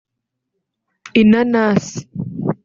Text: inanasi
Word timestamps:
inanasi 1.21 1.99